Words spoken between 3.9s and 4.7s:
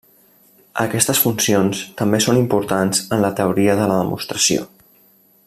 la demostració.